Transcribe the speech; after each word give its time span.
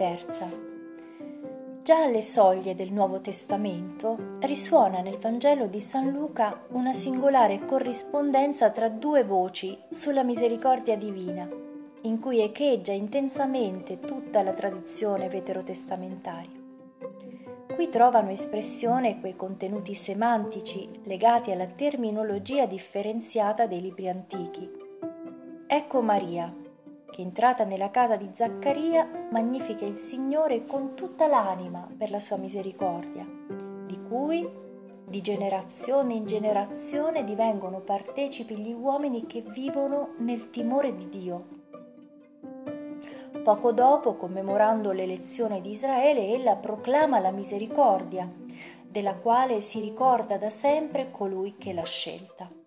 terza. 0.00 0.50
Già 1.82 2.04
alle 2.04 2.22
soglie 2.22 2.74
del 2.74 2.90
Nuovo 2.90 3.20
Testamento 3.20 4.38
risuona 4.40 5.02
nel 5.02 5.18
Vangelo 5.18 5.66
di 5.66 5.82
San 5.82 6.10
Luca 6.10 6.64
una 6.68 6.94
singolare 6.94 7.66
corrispondenza 7.66 8.70
tra 8.70 8.88
due 8.88 9.24
voci 9.24 9.76
sulla 9.90 10.22
misericordia 10.22 10.96
divina, 10.96 11.46
in 12.02 12.18
cui 12.18 12.40
echeggia 12.40 12.92
intensamente 12.92 14.00
tutta 14.00 14.42
la 14.42 14.54
tradizione 14.54 15.28
veterotestamentaria. 15.28 16.58
Qui 17.74 17.88
trovano 17.90 18.30
espressione 18.30 19.20
quei 19.20 19.36
contenuti 19.36 19.94
semantici 19.94 20.88
legati 21.04 21.50
alla 21.50 21.66
terminologia 21.66 22.64
differenziata 22.64 23.66
dei 23.66 23.82
libri 23.82 24.08
antichi. 24.08 24.66
Ecco 25.66 26.00
Maria, 26.00 26.50
che 27.20 27.26
entrata 27.26 27.64
nella 27.64 27.90
casa 27.90 28.16
di 28.16 28.30
Zaccaria 28.32 29.28
magnifica 29.30 29.84
il 29.84 29.96
Signore 29.96 30.64
con 30.64 30.94
tutta 30.94 31.26
l'anima 31.26 31.86
per 31.94 32.10
la 32.10 32.18
sua 32.18 32.38
misericordia, 32.38 33.26
di 33.84 34.00
cui 34.08 34.48
di 35.06 35.20
generazione 35.20 36.14
in 36.14 36.24
generazione 36.24 37.22
divengono 37.22 37.80
partecipi 37.80 38.56
gli 38.56 38.72
uomini 38.72 39.26
che 39.26 39.42
vivono 39.42 40.14
nel 40.20 40.48
timore 40.48 40.96
di 40.96 41.08
Dio. 41.10 41.44
Poco 43.44 43.72
dopo, 43.72 44.14
commemorando 44.14 44.90
l'elezione 44.92 45.60
di 45.60 45.70
Israele, 45.70 46.28
ella 46.28 46.56
proclama 46.56 47.18
la 47.18 47.30
misericordia, 47.30 48.30
della 48.82 49.14
quale 49.14 49.60
si 49.60 49.80
ricorda 49.80 50.38
da 50.38 50.48
sempre 50.48 51.10
colui 51.10 51.56
che 51.58 51.74
l'ha 51.74 51.84
scelta. 51.84 52.59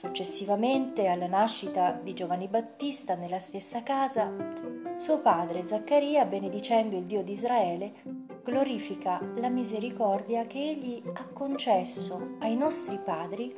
Successivamente 0.00 1.08
alla 1.08 1.26
nascita 1.26 1.90
di 1.92 2.14
Giovanni 2.14 2.48
Battista 2.48 3.16
nella 3.16 3.38
stessa 3.38 3.82
casa, 3.82 4.32
suo 4.96 5.18
padre 5.18 5.66
Zaccaria, 5.66 6.24
benedicendo 6.24 6.96
il 6.96 7.04
Dio 7.04 7.22
di 7.22 7.32
Israele, 7.32 7.92
glorifica 8.42 9.20
la 9.34 9.50
misericordia 9.50 10.46
che 10.46 10.70
egli 10.70 11.02
ha 11.04 11.26
concesso 11.34 12.36
ai 12.38 12.56
nostri 12.56 12.96
padri 12.96 13.54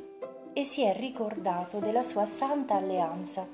e 0.51 0.65
si 0.65 0.83
è 0.83 0.93
ricordato 0.93 1.79
della 1.79 2.01
sua 2.01 2.25
santa 2.25 2.75
alleanza. 2.75 3.47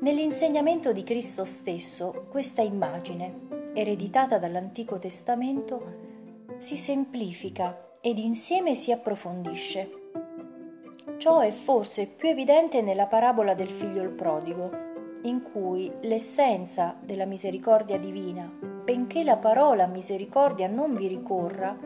Nell'insegnamento 0.00 0.90
di 0.90 1.04
Cristo 1.04 1.44
stesso, 1.44 2.26
questa 2.28 2.62
immagine, 2.62 3.46
ereditata 3.74 4.38
dall'Antico 4.38 4.98
Testamento, 4.98 6.48
si 6.58 6.76
semplifica 6.76 7.92
ed 8.00 8.18
insieme 8.18 8.74
si 8.74 8.90
approfondisce. 8.90 9.98
Ciò 11.20 11.40
è 11.40 11.50
forse 11.50 12.06
più 12.06 12.30
evidente 12.30 12.80
nella 12.80 13.04
parabola 13.04 13.52
del 13.52 13.68
figlio 13.68 14.02
il 14.02 14.08
prodigo, 14.08 14.70
in 15.24 15.42
cui 15.42 15.92
l'essenza 16.00 16.96
della 16.98 17.26
misericordia 17.26 17.98
divina, 17.98 18.50
benché 18.50 19.22
la 19.22 19.36
parola 19.36 19.86
misericordia 19.86 20.66
non 20.66 20.94
vi 20.94 21.08
ricorra, 21.08 21.76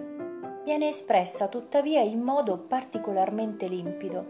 viene 0.62 0.86
espressa 0.86 1.48
tuttavia 1.48 2.00
in 2.00 2.20
modo 2.20 2.58
particolarmente 2.58 3.66
limpido. 3.66 4.27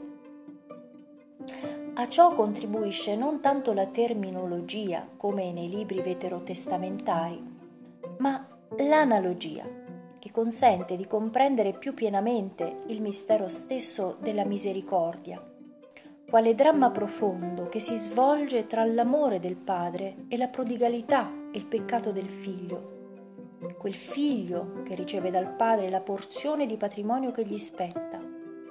A 1.97 2.08
ciò 2.08 2.34
contribuisce 2.34 3.14
non 3.14 3.42
tanto 3.42 3.75
la 3.75 3.84
terminologia, 3.84 5.06
come 5.19 5.52
nei 5.52 5.69
libri 5.69 6.00
veterotestamentari, 6.00 7.42
ma 8.20 8.48
l'analogia 8.78 9.83
che 10.25 10.30
consente 10.30 10.97
di 10.97 11.06
comprendere 11.06 11.75
più 11.75 11.92
pienamente 11.92 12.78
il 12.86 13.03
mistero 13.03 13.50
stesso 13.50 14.17
della 14.20 14.47
misericordia, 14.47 15.39
quale 16.31 16.55
dramma 16.55 16.91
profondo 16.91 17.69
che 17.69 17.78
si 17.78 17.94
svolge 17.97 18.66
tra 18.66 18.86
l'amore 18.86 19.39
del 19.39 19.56
padre 19.56 20.25
e 20.28 20.39
la 20.39 20.48
prodigalità 20.48 21.31
e 21.53 21.59
il 21.59 21.66
peccato 21.66 22.10
del 22.10 22.31
figlio. 22.31 23.59
Quel 23.76 23.93
figlio 23.93 24.81
che 24.84 24.94
riceve 24.94 25.31
dal 25.31 25.56
padre 25.56 25.91
la 25.91 26.00
porzione 26.00 26.65
di 26.65 26.78
patrimonio 26.78 27.31
che 27.31 27.44
gli 27.44 27.59
spetta 27.59 28.19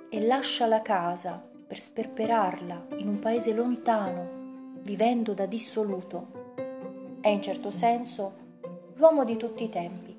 e 0.09 0.25
lascia 0.25 0.65
la 0.65 0.81
casa 0.81 1.39
per 1.67 1.79
sperperarla 1.79 2.87
in 2.97 3.07
un 3.07 3.19
paese 3.19 3.53
lontano, 3.53 4.71
vivendo 4.81 5.35
da 5.35 5.45
dissoluto. 5.45 6.55
È 7.21 7.27
in 7.27 7.43
certo 7.43 7.69
senso 7.69 8.33
l'uomo 8.95 9.23
di 9.23 9.37
tutti 9.37 9.65
i 9.65 9.69
tempi 9.69 10.12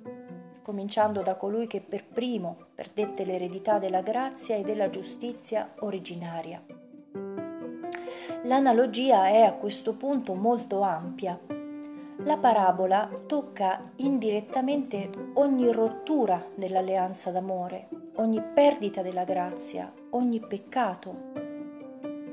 cominciando 0.65 1.21
da 1.21 1.35
colui 1.35 1.67
che 1.67 1.81
per 1.81 2.05
primo 2.07 2.57
perdette 2.75 3.25
l'eredità 3.25 3.79
della 3.79 4.01
grazia 4.01 4.57
e 4.57 4.63
della 4.63 4.89
giustizia 4.89 5.75
originaria. 5.81 6.63
L'analogia 8.45 9.29
è 9.29 9.43
a 9.43 9.53
questo 9.53 9.95
punto 9.95 10.35
molto 10.35 10.81
ampia. 10.81 11.39
La 12.19 12.39
parabola 12.39 13.11
tocca 13.27 13.91
indirettamente 13.97 15.11
ogni 15.35 15.71
rottura 15.71 16.43
dell'alleanza 16.55 17.31
d'amore, 17.31 17.89
ogni 18.15 18.43
perdita 18.43 19.03
della 19.03 19.25
grazia, 19.25 19.87
ogni 20.11 20.41
peccato 20.41 21.45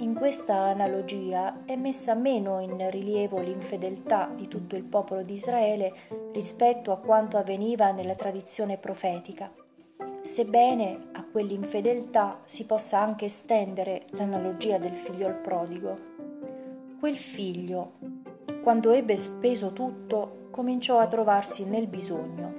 in 0.01 0.15
questa 0.15 0.55
analogia 0.55 1.63
è 1.63 1.75
messa 1.75 2.15
meno 2.15 2.59
in 2.59 2.89
rilievo 2.89 3.39
l'infedeltà 3.39 4.31
di 4.35 4.47
tutto 4.47 4.75
il 4.75 4.83
popolo 4.83 5.21
di 5.21 5.33
Israele 5.33 5.93
rispetto 6.31 6.91
a 6.91 6.97
quanto 6.97 7.37
avveniva 7.37 7.91
nella 7.91 8.15
tradizione 8.15 8.77
profetica, 8.77 9.51
sebbene 10.21 11.09
a 11.13 11.23
quell'infedeltà 11.23 12.41
si 12.45 12.65
possa 12.65 12.99
anche 12.99 13.25
estendere 13.25 14.05
l'analogia 14.11 14.77
del 14.77 14.93
figlio 14.93 15.27
al 15.27 15.39
prodigo. 15.39 15.97
Quel 16.99 17.17
figlio, 17.17 17.93
quando 18.61 18.91
ebbe 18.91 19.17
speso 19.17 19.73
tutto, 19.73 20.47
cominciò 20.51 20.99
a 20.99 21.07
trovarsi 21.07 21.65
nel 21.65 21.87
bisogno, 21.87 22.53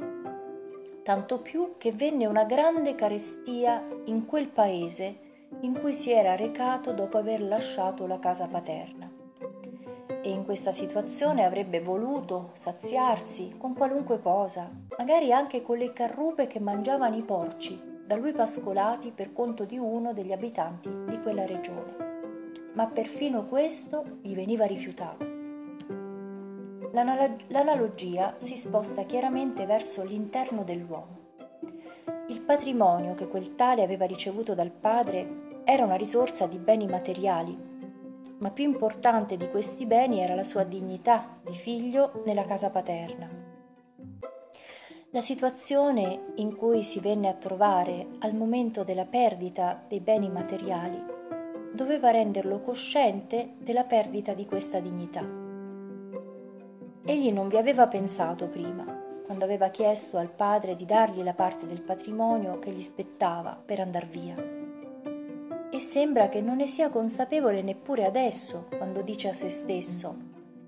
tanto 1.03 1.39
più 1.39 1.75
che 1.79 1.93
venne 1.93 2.27
una 2.27 2.45
grande 2.45 2.95
carestia 2.95 3.87
in 4.07 4.27
quel 4.27 4.49
paese 4.49 5.31
in 5.61 5.79
cui 5.79 5.95
si 5.95 6.11
era 6.11 6.35
recato 6.35 6.93
dopo 6.93 7.19
aver 7.19 7.43
lasciato 7.43 8.07
la 8.07 8.19
casa 8.19 8.47
paterna. 8.47 9.12
E 10.25 10.31
in 10.31 10.45
questa 10.45 10.71
situazione 10.71 11.45
avrebbe 11.45 11.81
voluto 11.81 12.53
saziarsi 12.55 13.57
con 13.59 13.75
qualunque 13.75 14.21
cosa, 14.21 14.71
magari 14.97 15.33
anche 15.33 15.63
con 15.63 15.79
le 15.79 15.93
carrupe 15.93 16.47
che 16.47 16.61
mangiavano 16.61 17.17
i 17.17 17.23
porci, 17.23 17.81
da 18.07 18.15
lui 18.15 18.31
pascolati 18.33 19.11
per 19.11 19.33
conto 19.33 19.65
di 19.65 19.79
uno 19.79 20.13
degli 20.13 20.31
abitanti 20.31 20.89
di 21.09 21.21
quella 21.21 21.45
regione. 21.45 21.97
Ma 22.75 22.87
perfino 22.87 23.47
questo 23.47 24.19
gli 24.23 24.35
veniva 24.35 24.65
rifiutato. 24.65 25.27
L'analogia 26.93 28.37
si 28.39 28.57
sposta 28.57 29.03
chiaramente 29.03 29.67
verso 29.67 30.05
l'interno 30.05 30.63
dell'uomo. 30.63 31.21
Il 32.29 32.43
patrimonio 32.43 33.15
che 33.15 33.27
quel 33.27 33.57
tale 33.57 33.83
aveva 33.83 34.07
ricevuto 34.07 34.55
dal 34.55 34.71
padre 34.71 35.63
era 35.65 35.85
una 35.85 35.97
risorsa 35.97 36.47
di 36.47 36.59
beni 36.59 36.87
materiali, 36.87 37.82
ma 38.43 38.51
più 38.51 38.65
importante 38.65 39.37
di 39.37 39.49
questi 39.49 39.87
beni 39.87 40.21
era 40.21 40.35
la 40.35 40.43
sua 40.43 40.65
dignità 40.65 41.39
di 41.45 41.55
figlio 41.55 42.23
nella 42.27 42.45
casa 42.45 42.71
paterna. 42.71 43.31
La 45.11 45.21
situazione 45.21 46.33
in 46.37 46.57
cui 46.57 46.83
si 46.83 46.99
venne 46.99 47.29
a 47.29 47.35
trovare 47.35 48.09
al 48.19 48.35
momento 48.35 48.83
della 48.83 49.05
perdita 49.05 49.85
dei 49.87 50.01
beni 50.01 50.29
materiali 50.29 51.01
doveva 51.73 52.11
renderlo 52.11 52.61
cosciente 52.63 53.55
della 53.59 53.85
perdita 53.85 54.35
di 54.35 54.45
questa 54.45 54.81
dignità. 54.81 55.25
Egli 57.05 57.31
non 57.31 57.47
vi 57.47 57.57
aveva 57.59 57.87
pensato 57.87 58.49
prima, 58.49 58.85
quando 59.25 59.45
aveva 59.45 59.69
chiesto 59.69 60.19
al 60.19 60.31
padre 60.31 60.75
di 60.75 60.85
dargli 60.85 61.23
la 61.23 61.35
parte 61.35 61.67
del 61.67 61.83
patrimonio 61.83 62.59
che 62.59 62.73
gli 62.73 62.83
spettava 62.83 63.61
per 63.65 63.79
andar 63.79 64.07
via 64.09 64.62
e 65.75 65.81
sembra 65.81 66.29
che 66.29 66.43
non 66.43 66.57
ne 66.57 66.67
sia 66.67 66.91
consapevole 66.91 67.63
neppure 67.63 68.05
adesso 68.05 68.67
quando 68.77 69.01
dice 69.01 69.31
a 69.31 69.33
se 69.33 69.49
stesso 69.49 70.15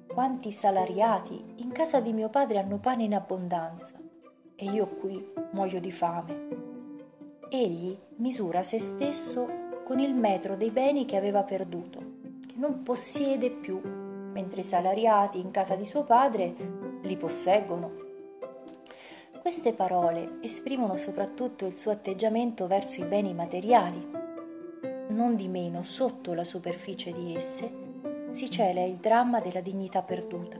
quanti 0.06 0.50
salariati 0.50 1.56
in 1.56 1.72
casa 1.72 2.00
di 2.00 2.14
mio 2.14 2.30
padre 2.30 2.58
hanno 2.58 2.78
pane 2.78 3.04
in 3.04 3.14
abbondanza 3.14 4.00
e 4.56 4.64
io 4.64 4.86
qui 4.86 5.32
muoio 5.50 5.78
di 5.78 5.92
fame. 5.92 6.48
Egli 7.50 7.94
misura 8.16 8.62
se 8.62 8.78
stesso 8.78 9.46
con 9.84 9.98
il 9.98 10.14
metro 10.14 10.56
dei 10.56 10.70
beni 10.70 11.04
che 11.04 11.16
aveva 11.16 11.42
perduto, 11.42 11.98
che 12.46 12.54
non 12.56 12.82
possiede 12.82 13.50
più, 13.50 13.78
mentre 13.82 14.60
i 14.60 14.64
salariati 14.64 15.38
in 15.38 15.50
casa 15.50 15.74
di 15.74 15.84
suo 15.84 16.04
padre 16.04 16.54
li 17.02 17.16
posseggono. 17.18 18.02
Queste 19.42 19.74
parole 19.74 20.38
esprimono 20.40 20.96
soprattutto 20.96 21.66
il 21.66 21.76
suo 21.76 21.90
atteggiamento 21.90 22.66
verso 22.66 23.02
i 23.02 23.04
beni 23.04 23.34
materiali, 23.34 24.13
non 25.14 25.36
di 25.36 25.46
meno 25.46 25.84
sotto 25.84 26.34
la 26.34 26.42
superficie 26.42 27.12
di 27.12 27.36
esse 27.36 27.82
si 28.30 28.50
cela 28.50 28.82
il 28.82 28.96
dramma 28.96 29.40
della 29.40 29.60
dignità 29.60 30.02
perduta, 30.02 30.58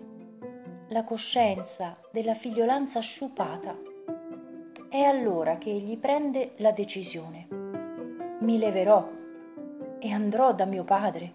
la 0.89 1.03
coscienza 1.03 1.97
della 2.13 2.35
figliolanza 2.35 3.01
sciupata. 3.01 3.77
È 4.89 5.01
allora 5.01 5.59
che 5.59 5.71
egli 5.71 5.99
prende 5.99 6.53
la 6.59 6.71
decisione. 6.71 7.49
Mi 8.41 8.59
leverò 8.59 9.11
e 9.99 10.13
andrò 10.13 10.55
da 10.55 10.67
mio 10.67 10.85
padre 10.85 11.33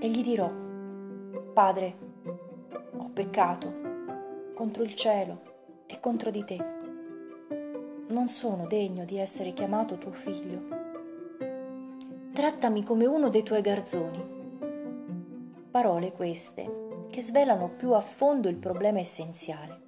e 0.00 0.08
gli 0.08 0.22
dirò, 0.22 0.50
Padre, 1.52 1.94
ho 2.96 3.10
peccato, 3.12 3.72
contro 4.54 4.82
il 4.82 4.94
cielo 4.94 5.42
e 5.86 6.00
contro 6.00 6.30
di 6.30 6.44
te. 6.44 6.56
Non 8.08 8.28
sono 8.28 8.66
degno 8.66 9.04
di 9.04 9.18
essere 9.18 9.52
chiamato 9.52 9.98
tuo 9.98 10.12
figlio. 10.12 10.79
Trattami 12.40 12.84
come 12.84 13.04
uno 13.04 13.28
dei 13.28 13.42
tuoi 13.42 13.60
garzoni. 13.60 14.24
Parole 15.70 16.10
queste 16.12 17.04
che 17.10 17.20
svelano 17.20 17.68
più 17.68 17.92
a 17.92 18.00
fondo 18.00 18.48
il 18.48 18.56
problema 18.56 18.98
essenziale. 18.98 19.82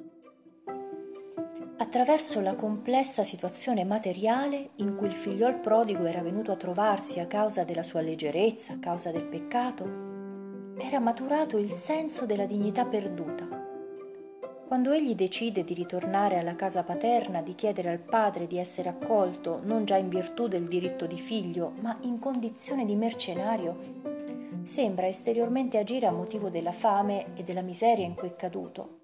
Attraverso 1.79 2.43
la 2.43 2.55
complessa 2.55 3.25
situazione 3.25 3.85
materiale 3.85 4.73
in 4.77 4.97
cui 4.97 5.07
il 5.07 5.15
figliol 5.15 5.61
prodigo 5.61 6.05
era 6.05 6.21
venuto 6.21 6.53
a 6.53 6.57
trovarsi 6.57 7.21
a 7.21 7.27
causa 7.27 7.65
della 7.65 7.83
sua 7.83 8.03
leggerezza, 8.03 8.75
a 8.75 8.79
causa 8.79 9.11
del 9.11 9.25
peccato, 9.25 9.85
era 10.77 11.01
maturato 11.01 11.57
il 11.57 11.71
senso 11.71 12.27
della 12.27 12.45
dignità 12.45 12.85
perduta. 12.85 13.52
Quando 14.73 14.93
egli 14.93 15.15
decide 15.15 15.65
di 15.65 15.75
ritornare 15.75 16.39
alla 16.39 16.57
casa 16.57 16.83
paterna, 16.83 17.43
di 17.43 17.55
chiedere 17.55 17.91
al 17.91 17.99
padre 17.99 18.47
di 18.47 18.57
essere 18.57 18.89
accolto 18.89 19.61
non 19.63 19.85
già 19.85 19.99
in 19.99 20.09
virtù 20.09 20.49
del 20.49 20.67
diritto 20.67 21.05
di 21.05 21.19
figlio, 21.19 21.75
ma 21.83 21.99
in 22.05 22.19
condizione 22.19 22.87
di 22.87 22.95
mercenario, 22.95 23.77
sembra 24.63 25.07
esteriormente 25.07 25.77
agire 25.77 26.07
a 26.07 26.11
motivo 26.11 26.49
della 26.49 26.73
fame 26.73 27.35
e 27.35 27.43
della 27.43 27.61
miseria 27.61 28.07
in 28.07 28.15
cui 28.15 28.29
è 28.29 28.35
caduto. 28.35 29.01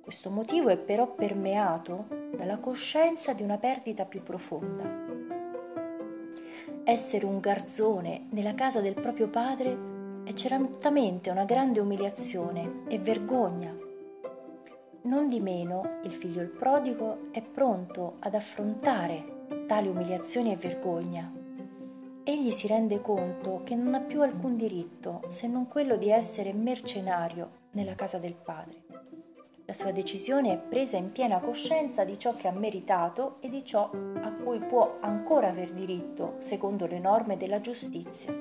Questo 0.00 0.28
motivo 0.28 0.70
è 0.70 0.76
però 0.76 1.14
permeato 1.14 2.06
dalla 2.36 2.58
coscienza 2.58 3.32
di 3.32 3.44
una 3.44 3.58
perdita 3.58 4.04
più 4.04 4.24
profonda. 4.24 4.82
Essere 6.82 7.26
un 7.26 7.38
garzone 7.38 8.26
nella 8.30 8.54
casa 8.54 8.80
del 8.80 8.94
proprio 8.94 9.28
padre 9.28 9.78
è 10.24 10.32
certamente 10.34 11.30
una 11.30 11.44
grande 11.44 11.78
umiliazione 11.78 12.82
e 12.88 12.98
vergogna 12.98 13.90
non 15.02 15.28
di 15.28 15.40
meno, 15.40 15.98
il 16.04 16.12
figlio 16.12 16.42
il 16.42 16.48
prodigo 16.48 17.30
è 17.32 17.42
pronto 17.42 18.16
ad 18.20 18.34
affrontare 18.34 19.40
tali 19.66 19.88
umiliazioni 19.88 20.52
e 20.52 20.56
vergogna. 20.56 21.30
Egli 22.24 22.50
si 22.52 22.68
rende 22.68 23.00
conto 23.00 23.62
che 23.64 23.74
non 23.74 23.94
ha 23.94 24.00
più 24.00 24.22
alcun 24.22 24.56
diritto 24.56 25.22
se 25.28 25.48
non 25.48 25.66
quello 25.66 25.96
di 25.96 26.08
essere 26.08 26.52
mercenario 26.52 27.50
nella 27.72 27.96
casa 27.96 28.18
del 28.18 28.34
padre. 28.34 28.82
La 29.64 29.72
sua 29.72 29.90
decisione 29.90 30.52
è 30.52 30.58
presa 30.58 30.96
in 30.96 31.10
piena 31.10 31.40
coscienza 31.40 32.04
di 32.04 32.18
ciò 32.18 32.36
che 32.36 32.46
ha 32.46 32.52
meritato 32.52 33.38
e 33.40 33.48
di 33.48 33.64
ciò 33.64 33.90
a 33.90 34.32
cui 34.32 34.60
può 34.60 34.98
ancora 35.00 35.48
aver 35.48 35.72
diritto 35.72 36.36
secondo 36.38 36.86
le 36.86 36.98
norme 37.00 37.36
della 37.36 37.60
giustizia. 37.60 38.32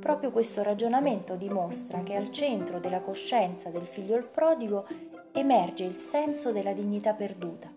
Proprio 0.00 0.32
questo 0.32 0.64
ragionamento 0.64 1.36
dimostra 1.36 2.02
che 2.02 2.16
al 2.16 2.32
centro 2.32 2.80
della 2.80 3.02
coscienza 3.02 3.70
del 3.70 3.86
figlio 3.86 4.16
il 4.16 4.24
prodigo 4.24 4.84
emerge 5.32 5.84
il 5.84 5.94
senso 5.94 6.52
della 6.52 6.72
dignità 6.72 7.14
perduta, 7.14 7.72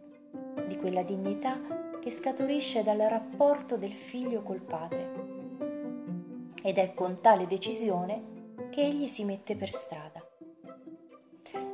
di 0.68 0.78
quella 0.78 1.04
dignità 1.04 1.58
che 2.02 2.12
scaturisce 2.12 2.84
dal 2.84 2.98
rapporto 2.98 3.78
del 3.78 3.94
figlio 3.94 4.42
col 4.44 4.62
padre. 4.62 5.24
Ed 6.62 6.78
è 6.78 6.94
con 6.94 7.20
tale 7.22 7.48
decisione 7.48 8.34
che 8.72 8.82
egli 8.82 9.08
si 9.08 9.24
mette 9.24 9.56
per 9.56 9.72
strada. 9.72 10.22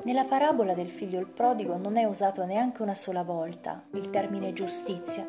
Nella 0.04 0.26
parabola 0.26 0.74
del 0.74 0.90
figlio 0.90 1.20
il 1.20 1.28
prodigo 1.28 1.78
non 1.78 1.98
è 1.98 2.04
usato 2.04 2.46
neanche 2.46 2.82
una 2.82 2.96
sola 2.96 3.24
volta 3.24 3.84
il 3.94 4.10
termine 4.10 4.54
giustizia, 4.54 5.28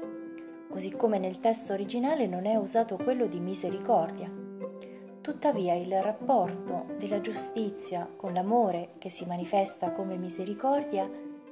così 0.69 0.90
come 0.93 1.19
nel 1.19 1.40
testo 1.40 1.72
originale 1.72 2.26
non 2.26 2.46
è 2.46 2.56
usato 2.56 2.96
quello 2.96 3.26
di 3.26 3.40
misericordia 3.40 4.43
Tuttavia 5.22 5.74
il 5.74 6.02
rapporto 6.02 6.86
della 6.98 7.20
giustizia 7.20 8.08
con 8.16 8.32
l'amore 8.32 8.94
che 8.98 9.08
si 9.08 9.24
manifesta 9.24 9.92
come 9.92 10.16
misericordia 10.16 11.08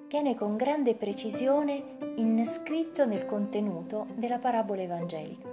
viene 0.08 0.34
con 0.34 0.56
grande 0.56 0.96
precisione 0.96 1.96
inscritto 2.16 3.06
nel 3.06 3.26
contenuto 3.26 4.08
della 4.16 4.38
parabola 4.38 4.82
evangelica. 4.82 5.48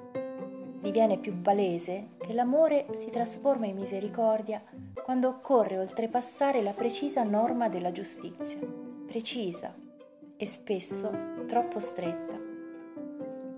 Diviene 0.81 1.19
più 1.19 1.39
palese 1.43 2.07
che 2.17 2.33
l'amore 2.33 2.87
si 2.95 3.11
trasforma 3.11 3.67
in 3.67 3.75
misericordia 3.75 4.63
quando 5.03 5.27
occorre 5.27 5.77
oltrepassare 5.77 6.63
la 6.63 6.71
precisa 6.71 7.21
norma 7.21 7.69
della 7.69 7.91
giustizia, 7.91 8.57
precisa 9.05 9.75
e 10.35 10.45
spesso 10.47 11.11
troppo 11.45 11.79
stretta 11.79 12.26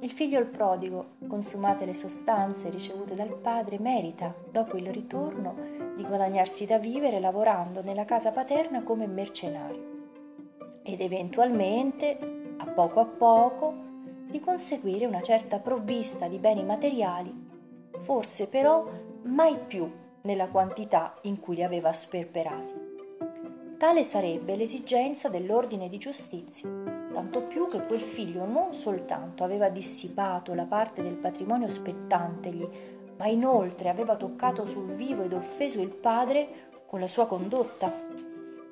il 0.01 0.10
figlio 0.10 0.40
il 0.40 0.46
prodigo, 0.46 1.16
consumate 1.28 1.86
le 1.86 1.94
sostanze 1.94 2.69
ricevute 2.69 3.16
dal 3.16 3.36
padre, 3.36 3.80
merita, 3.80 4.34
dopo 4.50 4.78
il 4.78 4.88
ritorno, 4.92 5.56
di 5.96 6.04
guadagnarsi 6.04 6.66
da 6.66 6.78
vivere 6.78 7.19
lavorando 7.19 7.81
nella 7.81 8.06
casa 8.06 8.31
paterna 8.31 8.84
come 8.84 9.07
mercenario 9.07 9.98
ed 10.84 11.01
eventualmente, 11.01 12.18
a 12.57 12.66
poco 12.66 13.00
a 13.01 13.06
poco, 13.06 13.74
di 14.28 14.40
conseguire 14.40 15.06
una 15.06 15.22
certa 15.22 15.60
provvista 15.60 16.28
di 16.28 16.38
beni 16.38 16.63
materiali, 16.63 17.34
forse 18.00 18.48
però 18.48 18.88
mai 19.24 19.57
più 19.57 19.92
nella 20.22 20.48
quantità 20.48 21.16
in 21.24 21.40
cui 21.40 21.56
li 21.56 21.63
aveva 21.63 21.92
sperperati. 21.92 22.88
Tale 23.78 24.04
sarebbe 24.04 24.56
l'esigenza 24.56 25.30
dell'ordine 25.30 25.90
di 25.90 25.98
giustizia 25.98 26.99
tanto 27.19 27.42
più 27.42 27.68
che 27.68 27.86
quel 27.86 28.00
figlio 28.00 28.45
non 28.45 28.74
soltanto 28.74 29.44
aveva 29.44 29.68
dissipato 29.68 30.54
la 30.54 30.63
parte 30.63 31.01
del 31.04 31.18
patrimonio 31.18 31.68
spettantegli, 31.68 32.69
ma 33.18 33.27
inoltre 33.27 33.89
aveva 33.89 34.16
toccato 34.16 34.66
sul 34.66 34.94
vivo 34.94 35.24
ed 35.24 35.33
offeso 35.33 35.81
il 35.81 35.89
padre 35.89 36.69
con 36.86 37.01
la 37.01 37.07
sua 37.07 37.27
condotta. 37.27 37.92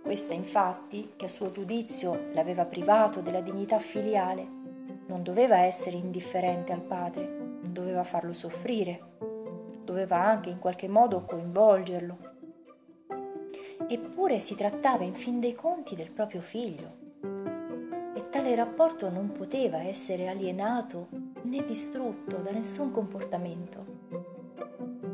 Questa 0.01 0.33
infatti, 0.33 1.11
che 1.17 1.25
a 1.25 1.27
suo 1.27 1.51
giudizio 1.51 2.29
l'aveva 2.31 2.63
privato 2.63 3.19
della 3.19 3.41
dignità 3.41 3.79
filiale, 3.79 4.47
non 5.07 5.23
doveva 5.23 5.57
essere 5.57 5.97
indifferente 5.97 6.71
al 6.71 6.83
padre, 6.83 7.59
doveva 7.69 8.05
farlo 8.05 8.31
soffrire, 8.31 9.15
doveva 9.83 10.23
anche 10.23 10.49
in 10.49 10.59
qualche 10.59 10.87
modo 10.87 11.25
coinvolgerlo. 11.25 12.17
Eppure 13.89 14.39
si 14.39 14.55
trattava 14.55 15.03
in 15.03 15.13
fin 15.13 15.41
dei 15.41 15.53
conti 15.53 15.97
del 15.97 16.11
proprio 16.11 16.39
figlio 16.39 17.06
tale 18.47 18.55
rapporto 18.55 19.09
non 19.09 19.33
poteva 19.33 19.83
essere 19.83 20.29
alienato 20.29 21.09
né 21.41 21.65
distrutto 21.65 22.37
da 22.37 22.51
nessun 22.51 22.91
comportamento. 22.91 23.85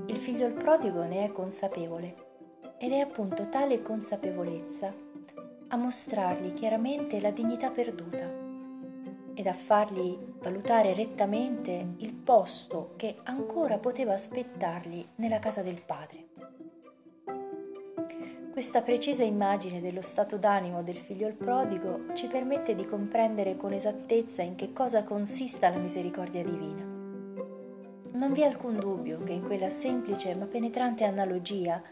Il 0.06 0.18
figlio 0.18 0.46
il 0.46 0.54
prodigo 0.54 1.02
ne 1.02 1.26
è 1.26 1.32
consapevole 1.32 2.16
ed 2.78 2.92
è 2.92 3.00
appunto 3.00 3.50
tale 3.50 3.82
consapevolezza 3.82 4.94
a 5.70 5.76
mostrargli 5.76 6.54
chiaramente 6.54 7.20
la 7.20 7.32
dignità 7.32 7.72
perduta 7.72 8.30
ed 9.34 9.48
a 9.48 9.54
fargli 9.54 10.16
valutare 10.40 10.94
rettamente 10.94 11.96
il 11.98 12.14
posto 12.14 12.94
che 12.98 13.16
ancora 13.24 13.80
poteva 13.80 14.14
aspettargli 14.14 15.04
nella 15.16 15.40
casa 15.40 15.64
del 15.64 15.82
padre. 15.84 16.23
Questa 18.64 18.82
precisa 18.82 19.24
immagine 19.24 19.82
dello 19.82 20.02
stato 20.02 20.38
d'animo 20.38 20.84
del 20.84 20.96
figlio 20.96 21.28
il 21.28 21.34
prodigo 21.34 22.14
ci 22.14 22.28
permette 22.28 22.76
di 22.76 22.86
comprendere 22.86 23.58
con 23.58 23.74
esattezza 23.74 24.42
in 24.42 24.56
che 24.56 24.72
cosa 24.72 25.04
consista 25.04 25.68
la 25.68 25.76
misericordia 25.76 26.42
divina. 26.42 26.82
Non 28.14 28.32
vi 28.32 28.40
è 28.40 28.46
alcun 28.46 28.80
dubbio 28.80 29.22
che 29.22 29.34
in 29.34 29.44
quella 29.44 29.68
semplice 29.68 30.34
ma 30.38 30.46
penetrante 30.46 31.04
analogia 31.04 31.84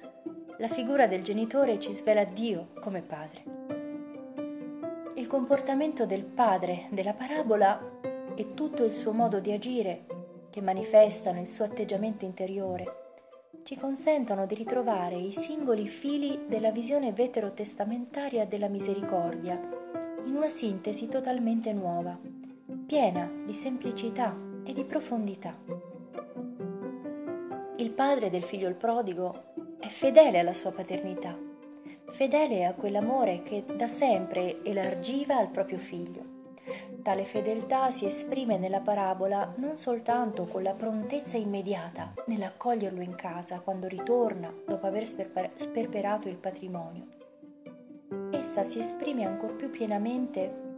la 0.60 0.70
figura 0.70 1.08
del 1.08 1.24
genitore 1.24 1.78
ci 1.78 1.92
svela 1.92 2.24
Dio 2.24 2.70
come 2.80 3.02
padre. 3.02 3.44
Il 5.16 5.28
comportamento 5.28 6.06
del 6.06 6.24
padre 6.24 6.88
della 6.92 7.14
parabola 7.14 8.00
e 8.34 8.54
tutto 8.54 8.86
il 8.86 8.94
suo 8.94 9.12
modo 9.12 9.42
di 9.42 9.52
agire, 9.52 10.06
che 10.50 10.62
manifestano 10.62 11.42
il 11.42 11.50
suo 11.50 11.66
atteggiamento 11.66 12.24
interiore, 12.24 13.01
ci 13.64 13.78
consentono 13.78 14.46
di 14.46 14.56
ritrovare 14.56 15.16
i 15.16 15.32
singoli 15.32 15.88
fili 15.88 16.46
della 16.48 16.72
visione 16.72 17.12
veterotestamentaria 17.12 18.46
della 18.46 18.68
misericordia 18.68 19.60
in 20.26 20.36
una 20.36 20.50
sintesi 20.50 21.08
totalmente 21.08 21.72
nuova, 21.74 22.18
piena 22.86 23.30
di 23.46 23.54
semplicità 23.54 24.36
e 24.64 24.74
di 24.74 24.84
profondità. 24.84 25.56
Il 27.78 27.92
padre 27.92 28.30
del 28.30 28.44
figlio 28.44 28.68
il 28.68 28.76
prodigo 28.76 29.54
è 29.80 29.88
fedele 29.88 30.40
alla 30.40 30.54
sua 30.54 30.72
paternità, 30.72 31.38
fedele 32.08 32.66
a 32.66 32.74
quell'amore 32.74 33.44
che 33.44 33.64
da 33.76 33.88
sempre 33.88 34.64
elargiva 34.64 35.38
al 35.38 35.50
proprio 35.50 35.78
figlio 35.78 36.31
Tale 37.02 37.26
fedeltà 37.26 37.90
si 37.90 38.06
esprime 38.06 38.60
nella 38.60 38.80
parabola 38.80 39.54
non 39.56 39.76
soltanto 39.78 40.46
con 40.46 40.62
la 40.62 40.74
prontezza 40.74 41.36
immediata 41.36 42.14
nell'accoglierlo 42.28 43.02
in 43.02 43.16
casa 43.16 43.60
quando 43.60 43.88
ritorna 43.88 44.54
dopo 44.68 44.86
aver 44.86 45.08
sperperato 45.08 46.28
il 46.28 46.36
patrimonio. 46.36 47.08
Essa 48.32 48.64
si 48.64 48.78
esprime 48.78 49.26
ancor 49.26 49.56
più 49.56 49.72
pienamente 49.72 50.70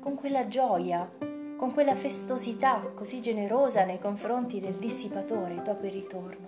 con 0.00 0.14
quella 0.14 0.48
gioia, 0.48 1.10
con 1.58 1.72
quella 1.74 1.94
festosità 1.94 2.80
così 2.94 3.20
generosa 3.20 3.84
nei 3.84 3.98
confronti 3.98 4.60
del 4.60 4.74
dissipatore 4.74 5.60
dopo 5.62 5.84
il 5.84 5.92
ritorno, 5.92 6.46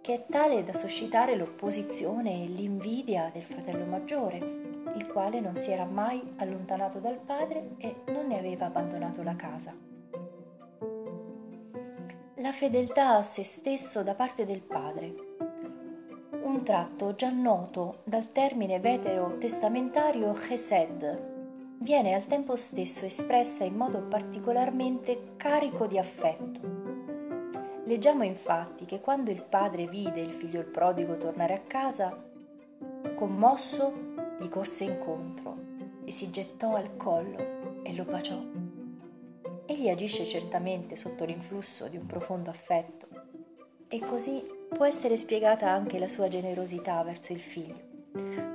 che 0.00 0.14
è 0.14 0.24
tale 0.28 0.64
da 0.64 0.72
suscitare 0.72 1.36
l'opposizione 1.36 2.42
e 2.42 2.46
l'invidia 2.46 3.30
del 3.32 3.44
fratello 3.44 3.84
maggiore, 3.84 4.61
il 4.96 5.06
quale 5.06 5.40
non 5.40 5.54
si 5.54 5.70
era 5.70 5.84
mai 5.84 6.34
allontanato 6.36 6.98
dal 6.98 7.18
padre 7.18 7.70
e 7.78 7.96
non 8.06 8.26
ne 8.26 8.38
aveva 8.38 8.66
abbandonato 8.66 9.22
la 9.22 9.36
casa. 9.36 9.74
La 12.36 12.52
fedeltà 12.52 13.16
a 13.16 13.22
se 13.22 13.44
stesso 13.44 14.02
da 14.02 14.14
parte 14.14 14.44
del 14.44 14.62
padre. 14.62 15.14
Un 16.42 16.62
tratto 16.64 17.14
già 17.14 17.30
noto 17.30 18.00
dal 18.04 18.32
termine 18.32 18.80
vetero-testamentario 18.80 20.32
chesed, 20.32 21.30
viene 21.78 22.14
al 22.14 22.26
tempo 22.26 22.56
stesso 22.56 23.04
espressa 23.04 23.64
in 23.64 23.74
modo 23.74 24.02
particolarmente 24.02 25.34
carico 25.36 25.86
di 25.86 25.98
affetto 25.98 26.82
Leggiamo 27.84 28.22
infatti 28.22 28.84
che 28.86 29.00
quando 29.00 29.30
il 29.30 29.42
padre 29.42 29.86
vide 29.86 30.20
il 30.20 30.30
figlio 30.30 30.60
il 30.60 30.66
prodigo 30.66 31.16
tornare 31.18 31.54
a 31.54 31.60
casa, 31.66 32.16
commosso 33.16 34.11
gli 34.42 34.48
corse 34.48 34.84
incontro 34.84 35.56
e 36.04 36.12
si 36.12 36.30
gettò 36.30 36.74
al 36.74 36.96
collo 36.96 37.82
e 37.82 37.94
lo 37.94 38.04
baciò. 38.04 38.42
Egli 39.66 39.88
agisce 39.88 40.24
certamente 40.24 40.96
sotto 40.96 41.24
l'influsso 41.24 41.88
di 41.88 41.96
un 41.96 42.06
profondo 42.06 42.50
affetto 42.50 43.06
e 43.88 44.00
così 44.00 44.42
può 44.68 44.84
essere 44.84 45.16
spiegata 45.16 45.70
anche 45.70 45.98
la 45.98 46.08
sua 46.08 46.28
generosità 46.28 47.02
verso 47.02 47.32
il 47.32 47.40
figlio, 47.40 47.80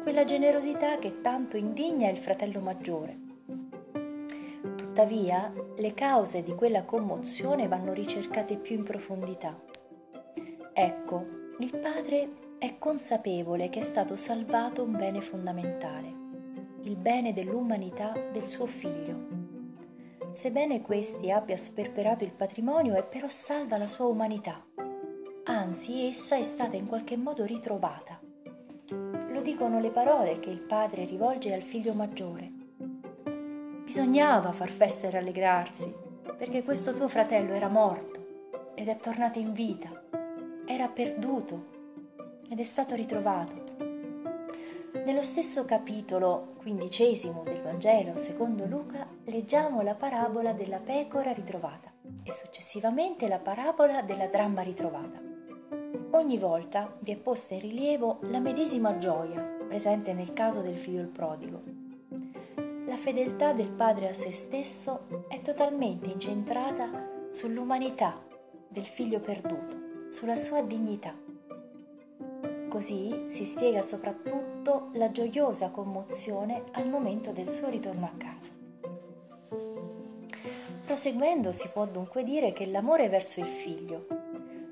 quella 0.03 0.25
generosità 0.25 0.98
che 0.98 1.22
tanto 1.22 1.58
indigna 1.58 2.10
il 2.10 2.17
fratello 2.17 2.60
maggiore 2.60 3.27
Tuttavia, 4.98 5.53
le 5.75 5.94
cause 5.94 6.41
di 6.41 6.56
quella 6.56 6.84
commozione 6.84 7.67
vanno 7.67 7.94
ricercate 7.94 8.58
più 8.58 8.77
in 8.77 8.84
profondità. 8.84 9.56
Ecco, 10.74 11.25
il 11.60 11.77
padre 11.77 12.29
è 12.59 12.79
consapevole 12.79 13.69
che 13.69 13.79
è 13.79 13.83
stato 13.83 14.17
salvato 14.17 14.81
un 14.81 14.97
bene 14.97 15.21
fondamentale, 15.21 16.11
il 16.81 16.95
bene 16.95 17.31
dell'umanità 17.31 18.13
del 18.31 18.47
suo 18.47 18.65
figlio. 18.65 19.45
Sebbene 20.31 20.81
questi 20.81 21.29
abbia 21.29 21.55
sperperato 21.55 22.23
il 22.23 22.31
patrimonio, 22.31 22.95
è 22.95 23.03
però 23.03 23.27
salva 23.29 23.77
la 23.77 23.87
sua 23.87 24.05
umanità. 24.05 24.65
Anzi, 25.43 26.07
essa 26.07 26.35
è 26.35 26.43
stata 26.43 26.75
in 26.75 26.87
qualche 26.87 27.15
modo 27.15 27.45
ritrovata. 27.45 28.19
Lo 28.89 29.41
dicono 29.41 29.79
le 29.79 29.91
parole 29.91 30.39
che 30.39 30.49
il 30.49 30.61
padre 30.61 31.05
rivolge 31.05 31.53
al 31.53 31.61
figlio 31.61 31.93
maggiore. 31.93 32.51
Bisognava 33.83 34.51
far 34.51 34.69
festa 34.69 35.07
e 35.07 35.11
rallegrarsi, 35.11 35.93
perché 36.35 36.63
questo 36.63 36.93
tuo 36.93 37.07
fratello 37.07 37.53
era 37.53 37.67
morto 37.67 38.71
ed 38.73 38.87
è 38.87 38.97
tornato 38.97 39.37
in 39.39 39.53
vita, 39.53 39.89
era 40.65 40.87
perduto 40.87 41.75
ed 42.50 42.60
è 42.60 42.63
stato 42.63 42.96
ritrovato. 42.96 43.75
Nello 45.06 45.22
stesso 45.22 45.66
capitolo 45.66 46.56
quindicesimo 46.58 47.44
del 47.44 47.62
Vangelo 47.62 48.18
secondo 48.18 48.66
Luca 48.66 49.08
leggiamo 49.25 49.82
la 49.82 49.96
parabola 49.96 50.54
della 50.54 50.80
pecora 50.80 51.32
ritrovata 51.32 51.92
e 52.24 52.32
successivamente 52.32 53.27
la 53.27 53.39
parabola 53.39 54.01
della 54.01 54.27
dramma 54.27 54.62
ritrovata. 54.62 55.22
Ogni 56.12 56.38
volta 56.38 56.96
vi 57.00 57.12
è 57.12 57.18
posta 57.18 57.54
in 57.54 57.62
rilievo 57.62 58.20
la 58.22 58.39
medesima 58.39 58.98
gioia 58.98 59.42
presente 59.68 60.13
nel 60.13 60.34
caso 60.34 60.62
del 60.62 60.77
figlio 60.77 61.01
il 61.01 61.08
prodigo 61.08 61.86
la 62.88 62.96
fedeltà 63.04 63.54
del 63.54 63.70
padre 63.70 64.10
a 64.10 64.13
se 64.13 64.32
stesso 64.32 65.25
è 65.27 65.42
totalmente 65.42 66.10
incentrata 66.10 67.27
sull'umanità 67.30 68.24
del 68.70 68.86
figlio 68.86 69.20
perduto, 69.20 70.10
sulla 70.10 70.36
sua 70.36 70.62
dignità. 70.63 71.26
Così 72.77 73.24
si 73.25 73.43
spiega 73.43 73.81
soprattutto 73.81 74.89
la 74.93 75.10
gioiosa 75.10 75.72
commozione 75.72 76.65
al 76.74 76.88
momento 76.88 77.31
del 77.31 77.50
suo 77.50 77.69
ritorno 77.69 78.05
a 78.05 78.12
casa. 78.15 78.51
Proseguendo 80.86 81.51
si 81.51 81.69
può 81.74 81.88
dunque 81.88 82.24
dire 82.24 82.53
che 82.53 82.67
l'amore 82.67 83.10
verso 83.10 83.39
il 83.39 83.48
figlio, 83.48 84.05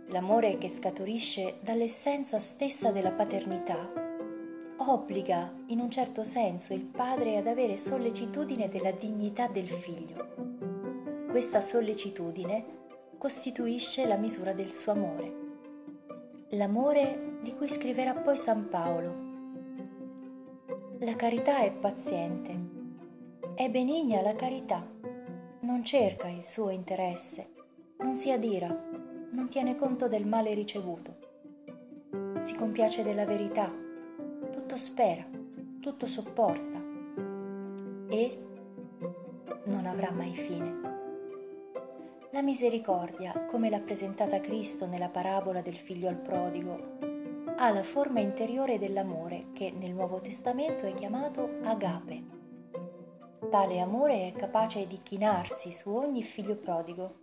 l'amore 0.09 0.59
che 0.59 0.67
scaturisce 0.67 1.55
dall'essenza 1.61 2.37
stessa 2.37 2.91
della 2.91 3.11
paternità, 3.11 3.91
obbliga 4.85 5.51
in 5.69 5.79
un 5.79 5.89
certo 5.89 6.23
senso 6.23 6.75
il 6.75 6.83
padre 6.83 7.37
ad 7.37 7.47
avere 7.47 7.75
sollecitudine 7.75 8.69
della 8.69 8.91
dignità 8.91 9.47
del 9.47 9.67
figlio. 9.67 11.25
Questa 11.31 11.59
sollecitudine 11.59 12.65
costituisce 13.17 14.05
la 14.05 14.17
misura 14.17 14.53
del 14.53 14.71
suo 14.71 14.91
amore, 14.91 15.44
l'amore 16.55 17.37
di 17.41 17.53
cui 17.53 17.67
scriverà 17.67 18.13
poi 18.13 18.37
San 18.37 18.69
Paolo. 18.69 19.23
La 20.99 21.15
carità 21.15 21.59
è 21.59 21.71
paziente, 21.71 22.57
è 23.55 23.69
benigna 23.69 24.21
la 24.21 24.35
carità, 24.35 24.85
non 25.61 25.83
cerca 25.83 26.27
il 26.27 26.45
suo 26.45 26.69
interesse, 26.69 27.51
non 27.99 28.15
si 28.15 28.31
adira, 28.31 28.67
non 29.31 29.47
tiene 29.49 29.75
conto 29.75 30.07
del 30.07 30.25
male 30.25 30.53
ricevuto, 30.53 31.17
si 32.41 32.55
compiace 32.55 33.03
della 33.03 33.25
verità. 33.25 33.71
Tutto 34.51 34.77
spera, 34.77 35.25
tutto 35.81 36.05
sopporta. 36.07 36.83
E 38.07 38.39
non 39.65 39.85
avrà 39.85 40.11
mai 40.11 40.35
fine. 40.35 40.94
La 42.35 42.41
misericordia, 42.41 43.45
come 43.45 43.69
l'ha 43.69 43.79
presentata 43.79 44.41
Cristo 44.41 44.85
nella 44.85 45.07
parabola 45.07 45.61
del 45.61 45.77
figlio 45.77 46.09
al 46.09 46.17
prodigo, 46.17 46.97
ha 47.55 47.69
la 47.69 47.81
forma 47.81 48.19
interiore 48.19 48.77
dell'amore 48.77 49.53
che 49.53 49.71
nel 49.71 49.93
Nuovo 49.93 50.19
Testamento 50.19 50.85
è 50.85 50.93
chiamato 50.93 51.49
agape. 51.63 52.23
Tale 53.49 53.79
amore 53.79 54.27
è 54.27 54.37
capace 54.37 54.85
di 54.85 54.99
chinarsi 55.01 55.71
su 55.71 55.95
ogni 55.95 56.23
figlio 56.23 56.57
prodigo, 56.57 57.19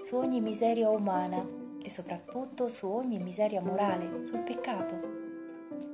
su 0.00 0.16
ogni 0.16 0.40
miseria 0.40 0.88
umana 0.88 1.46
e 1.82 1.90
soprattutto 1.90 2.70
su 2.70 2.88
ogni 2.88 3.18
miseria 3.18 3.60
morale, 3.60 4.24
sul 4.24 4.40
peccato 4.40 5.16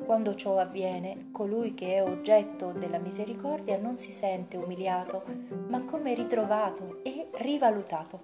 quando 0.05 0.35
ciò 0.35 0.59
avviene, 0.59 1.29
colui 1.33 1.75
che 1.75 1.95
è 1.95 2.03
oggetto 2.03 2.73
della 2.73 2.99
misericordia 2.99 3.79
non 3.79 3.99
si 3.99 4.11
sente 4.11 4.57
umiliato, 4.57 5.25
ma 5.69 5.85
come 5.85 6.15
ritrovato 6.15 7.01
e 7.03 7.29
rivalutato. 7.35 8.21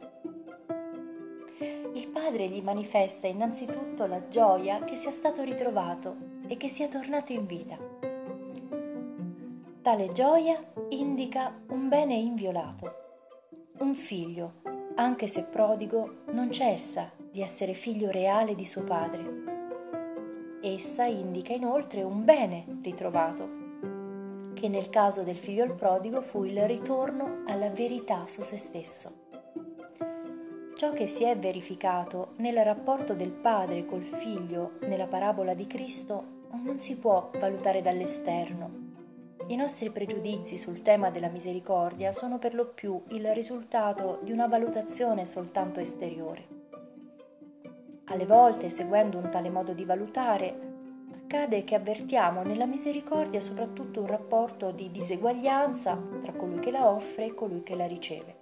Il 1.99 2.07
Padre 2.07 2.47
gli 2.47 2.62
manifesta 2.62 3.26
innanzitutto 3.26 4.07
la 4.07 4.28
gioia 4.28 4.85
che 4.85 4.95
sia 4.95 5.11
stato 5.11 5.43
ritrovato 5.43 6.14
e 6.47 6.57
che 6.57 6.69
sia 6.69 6.87
tornato 6.87 7.33
in 7.33 7.45
vita. 7.45 7.76
Tale 9.83 10.12
gioia 10.12 10.62
indica 10.90 11.52
un 11.71 11.88
bene 11.88 12.14
inviolato. 12.14 12.95
Un 13.81 13.97
figlio, 13.97 14.61
anche 14.95 15.26
se 15.26 15.47
prodigo, 15.47 16.19
non 16.26 16.52
cessa 16.52 17.11
di 17.33 17.43
essere 17.43 17.75
figlio 17.75 18.12
reale 18.12 18.55
di 18.55 18.64
suo 18.64 18.85
padre 18.85 19.57
Essa 20.62 21.05
indica 21.05 21.52
inoltre 21.52 22.05
un 22.05 22.25
bene 22.25 22.78
ritrovato, 22.81 23.49
che 24.55 24.69
nel 24.69 24.88
caso 24.88 25.25
del 25.25 25.37
figlio 25.37 25.64
al 25.64 25.75
prodigo 25.75 26.21
fu 26.21 26.45
il 26.45 26.64
ritorno 26.64 27.43
alla 27.49 27.71
verità 27.71 28.25
su 28.28 28.45
se 28.45 28.57
stesso. 28.57 29.28
Ciò 30.79 30.93
che 30.93 31.09
si 31.09 31.25
è 31.25 31.37
verificato 31.37 32.35
nel 32.37 32.57
rapporto 32.63 33.13
del 33.13 33.33
padre 33.33 33.85
col 33.85 34.05
figlio 34.05 34.75
nella 34.83 35.09
parabola 35.09 35.53
di 35.53 35.67
Cristo 35.67 36.47
non 36.53 36.79
si 36.79 36.97
può 36.97 37.31
valutare 37.37 37.83
dall'esterno. 37.83 38.71
I 39.49 39.57
nostri 39.57 39.91
pregiudizi 39.91 40.57
sul 40.57 40.83
tema 40.83 41.11
della 41.11 41.31
misericordia 41.31 42.13
sono 42.13 42.39
per 42.39 42.55
lo 42.55 42.67
più 42.67 43.03
il 43.09 43.27
risultato 43.35 44.21
di 44.23 44.31
una 44.31 44.47
valutazione 44.47 45.27
soltanto 45.27 45.81
esteriore. 45.81 46.47
Alle 48.05 48.27
volte, 48.27 48.71
seguendo 48.71 49.19
un 49.19 49.31
tale 49.31 49.51
modo 49.51 49.73
di 49.73 49.85
valutare, 49.85 50.57
accade 51.13 51.65
che 51.65 51.75
avvertiamo 51.75 52.45
nella 52.45 52.67
misericordia 52.67 53.41
soprattutto 53.41 53.99
un 53.99 54.07
rapporto 54.07 54.71
di 54.71 54.93
diseguaglianza 54.93 56.01
tra 56.21 56.31
colui 56.31 56.61
che 56.61 56.71
la 56.71 56.89
offre 56.89 57.25
e 57.25 57.35
colui 57.35 57.65
che 57.65 57.75
la 57.75 57.87
riceve. 57.89 58.38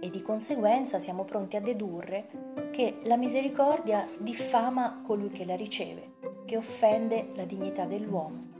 E 0.00 0.10
di 0.10 0.22
conseguenza 0.22 0.98
siamo 0.98 1.24
pronti 1.24 1.56
a 1.56 1.60
dedurre 1.60 2.26
che 2.70 2.98
la 3.04 3.16
misericordia 3.16 4.08
diffama 4.18 5.02
colui 5.06 5.30
che 5.30 5.44
la 5.44 5.56
riceve, 5.56 6.14
che 6.44 6.56
offende 6.56 7.30
la 7.34 7.44
dignità 7.44 7.84
dell'uomo. 7.84 8.52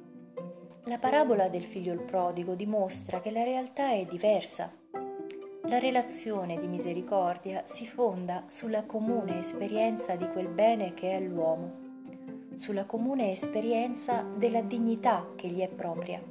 La 0.85 0.99
parabola 0.99 1.49
del 1.49 1.65
figlio 1.65 1.93
il 1.93 2.03
prodigo 2.03 2.55
dimostra 2.55 3.21
che 3.21 3.31
la 3.31 3.43
realtà 3.43 3.93
è 3.93 4.05
diversa 4.05 4.71
la 5.67 5.79
relazione 5.79 6.61
di 6.61 6.67
misericordia 6.67 7.63
si 7.65 7.87
fonda 7.87 8.45
sulla 8.49 8.85
comune 8.85 9.39
esperienza 9.39 10.15
di 10.15 10.29
quel 10.29 10.49
bene 10.49 10.93
che 10.93 11.17
è 11.17 11.21
l'uomo, 11.21 11.73
sulla 12.57 12.85
comune 12.85 13.33
esperienza 13.33 14.23
della 14.37 14.61
dignità 14.61 15.27
che 15.35 15.49
gli 15.49 15.61
è 15.61 15.69
propria. 15.69 16.23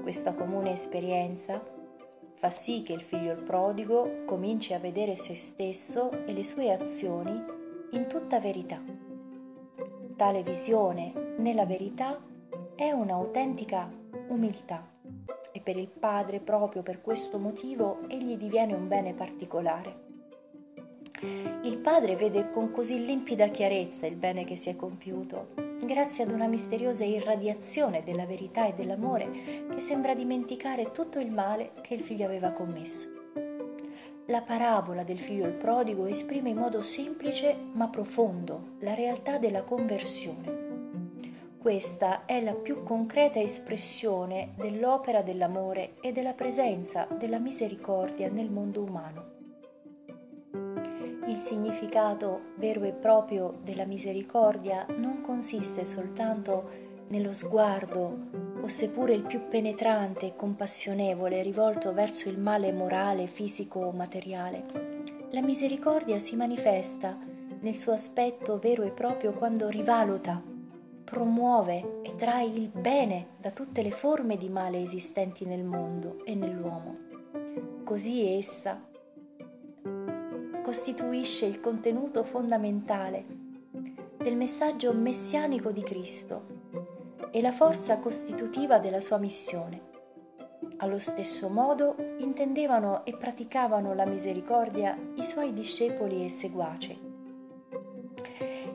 Questa 0.00 0.32
comune 0.32 0.72
esperienza 0.72 1.62
fa 2.38 2.50
sì 2.50 2.82
che 2.84 2.92
il 2.92 3.02
figlio 3.02 3.32
il 3.32 3.42
prodigo 3.42 4.24
cominci 4.24 4.72
a 4.72 4.78
vedere 4.78 5.16
se 5.16 5.34
stesso 5.34 6.12
e 6.24 6.32
le 6.32 6.44
sue 6.44 6.70
azioni 6.70 7.42
in 7.90 8.06
tutta 8.06 8.38
verità. 8.38 8.80
Tale 10.16 10.42
visione 10.44 11.34
nella 11.38 11.66
verità 11.66 12.20
è 12.76 12.92
un'autentica 12.92 13.90
umiltà 14.28 14.86
e 15.50 15.60
per 15.60 15.76
il 15.76 15.88
Padre 15.88 16.38
proprio 16.38 16.82
per 16.82 17.00
questo 17.00 17.38
motivo 17.38 18.08
egli 18.08 18.36
diviene 18.36 18.74
un 18.74 18.86
bene 18.86 19.14
particolare. 19.14 20.06
Il 21.62 21.78
Padre 21.78 22.14
vede 22.14 22.52
con 22.52 22.70
così 22.70 23.04
limpida 23.04 23.48
chiarezza 23.48 24.06
il 24.06 24.14
bene 24.14 24.44
che 24.44 24.54
si 24.54 24.68
è 24.68 24.76
compiuto, 24.76 25.67
grazie 25.84 26.24
ad 26.24 26.32
una 26.32 26.46
misteriosa 26.46 27.04
irradiazione 27.04 28.02
della 28.02 28.26
verità 28.26 28.66
e 28.66 28.74
dell'amore 28.74 29.66
che 29.72 29.80
sembra 29.80 30.14
dimenticare 30.14 30.92
tutto 30.92 31.18
il 31.18 31.30
male 31.30 31.72
che 31.82 31.94
il 31.94 32.02
figlio 32.02 32.26
aveva 32.26 32.50
commesso. 32.50 33.08
La 34.26 34.42
parabola 34.42 35.04
del 35.04 35.18
figlio 35.18 35.46
il 35.46 35.54
prodigo 35.54 36.04
esprime 36.06 36.50
in 36.50 36.58
modo 36.58 36.82
semplice 36.82 37.56
ma 37.72 37.88
profondo 37.88 38.76
la 38.80 38.94
realtà 38.94 39.38
della 39.38 39.62
conversione. 39.62 40.66
Questa 41.56 42.24
è 42.26 42.42
la 42.42 42.54
più 42.54 42.82
concreta 42.82 43.40
espressione 43.40 44.52
dell'opera 44.56 45.22
dell'amore 45.22 45.94
e 46.00 46.12
della 46.12 46.32
presenza 46.32 47.06
della 47.18 47.38
misericordia 47.38 48.28
nel 48.28 48.50
mondo 48.50 48.82
umano. 48.82 49.37
Il 51.28 51.36
significato 51.36 52.54
vero 52.56 52.84
e 52.84 52.92
proprio 52.92 53.58
della 53.62 53.84
misericordia 53.84 54.86
non 54.96 55.20
consiste 55.20 55.84
soltanto 55.84 56.86
nello 57.08 57.34
sguardo, 57.34 58.56
o 58.62 58.66
seppure 58.68 59.12
il 59.12 59.24
più 59.24 59.46
penetrante 59.46 60.24
e 60.24 60.36
compassionevole 60.36 61.42
rivolto 61.42 61.92
verso 61.92 62.30
il 62.30 62.38
male 62.38 62.72
morale, 62.72 63.26
fisico 63.26 63.80
o 63.80 63.92
materiale. 63.92 64.64
La 65.30 65.42
misericordia 65.42 66.18
si 66.18 66.34
manifesta 66.34 67.14
nel 67.60 67.76
suo 67.76 67.92
aspetto 67.92 68.58
vero 68.58 68.82
e 68.84 68.90
proprio 68.90 69.34
quando 69.34 69.68
rivaluta, 69.68 70.42
promuove 71.04 72.00
e 72.04 72.14
trae 72.14 72.46
il 72.46 72.68
bene 72.68 73.32
da 73.38 73.50
tutte 73.50 73.82
le 73.82 73.90
forme 73.90 74.38
di 74.38 74.48
male 74.48 74.80
esistenti 74.80 75.44
nel 75.44 75.64
mondo 75.64 76.24
e 76.24 76.34
nell'uomo. 76.34 76.96
Così 77.84 78.34
essa 78.34 78.80
costituisce 80.68 81.46
il 81.46 81.60
contenuto 81.60 82.24
fondamentale 82.24 83.24
del 84.18 84.36
messaggio 84.36 84.92
messianico 84.92 85.70
di 85.70 85.82
Cristo 85.82 86.42
e 87.30 87.40
la 87.40 87.52
forza 87.52 87.96
costitutiva 88.00 88.78
della 88.78 89.00
sua 89.00 89.16
missione. 89.16 89.80
Allo 90.76 90.98
stesso 90.98 91.48
modo 91.48 91.96
intendevano 92.18 93.06
e 93.06 93.16
praticavano 93.16 93.94
la 93.94 94.04
misericordia 94.04 94.94
i 95.14 95.22
suoi 95.22 95.54
discepoli 95.54 96.26
e 96.26 96.28
seguaci. 96.28 97.00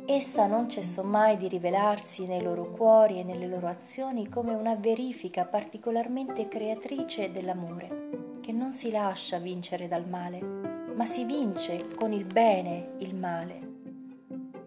Essa 0.08 0.48
non 0.48 0.68
cessò 0.68 1.04
mai 1.04 1.38
di 1.38 1.48
rivelarsi 1.48 2.26
nei 2.26 2.42
loro 2.42 2.72
cuori 2.72 3.20
e 3.20 3.24
nelle 3.24 3.46
loro 3.46 3.68
azioni 3.68 4.30
come 4.30 4.56
una 4.56 4.74
verifica 4.74 5.46
particolarmente 5.46 6.48
creatrice 6.48 7.32
dell'amore, 7.32 8.40
che 8.42 8.52
non 8.52 8.74
si 8.74 8.90
lascia 8.90 9.38
vincere 9.38 9.88
dal 9.88 10.08
male, 10.08 10.63
ma 10.96 11.06
si 11.06 11.24
vince 11.26 11.96
con 11.96 12.12
il 12.14 12.26
bene 12.26 12.96
il 13.00 13.16
male. 13.16 13.72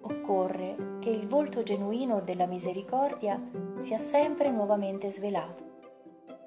Occorre 0.01 0.99
che 1.01 1.11
il 1.11 1.27
volto 1.27 1.63
genuino 1.63 2.21
della 2.21 2.47
misericordia 2.47 3.41
sia 3.79 3.99
sempre 3.99 4.51
nuovamente 4.51 5.11
svelato. 5.11 5.65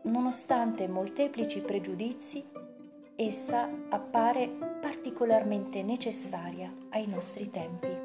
Nonostante 0.03 0.88
molteplici 0.88 1.62
pregiudizi, 1.62 2.43
essa 3.15 3.69
appare 3.89 4.48
particolarmente 4.81 5.83
necessaria 5.83 6.74
ai 6.89 7.05
nostri 7.07 7.50
tempi. 7.50 7.98